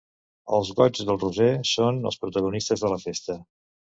[0.59, 3.37] Els goigs del Roser són els protagonistes de la festa.